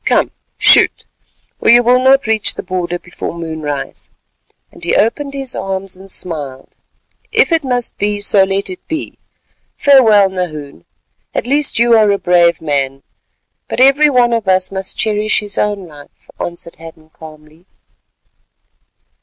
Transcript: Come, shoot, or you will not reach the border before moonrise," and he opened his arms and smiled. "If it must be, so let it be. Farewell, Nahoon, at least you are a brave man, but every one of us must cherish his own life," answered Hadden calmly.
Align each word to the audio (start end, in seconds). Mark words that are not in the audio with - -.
Come, 0.03 0.31
shoot, 0.57 1.05
or 1.59 1.69
you 1.69 1.83
will 1.83 1.99
not 1.99 2.25
reach 2.25 2.55
the 2.55 2.63
border 2.63 2.97
before 2.97 3.35
moonrise," 3.37 4.09
and 4.71 4.83
he 4.83 4.95
opened 4.95 5.35
his 5.35 5.53
arms 5.53 5.95
and 5.95 6.09
smiled. 6.09 6.75
"If 7.31 7.51
it 7.51 7.63
must 7.63 7.99
be, 7.99 8.19
so 8.19 8.43
let 8.43 8.71
it 8.71 8.79
be. 8.87 9.19
Farewell, 9.75 10.27
Nahoon, 10.31 10.85
at 11.35 11.45
least 11.45 11.77
you 11.77 11.93
are 11.95 12.09
a 12.09 12.17
brave 12.17 12.63
man, 12.63 13.03
but 13.67 13.79
every 13.79 14.09
one 14.09 14.33
of 14.33 14.47
us 14.47 14.71
must 14.71 14.97
cherish 14.97 15.39
his 15.39 15.59
own 15.59 15.87
life," 15.87 16.31
answered 16.39 16.77
Hadden 16.77 17.11
calmly. 17.11 17.67